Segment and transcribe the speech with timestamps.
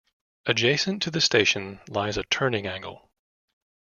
[0.47, 3.11] Adjacent to the station lies a turning angle.